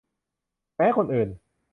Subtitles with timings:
[0.75, 1.29] แม้คนอื่น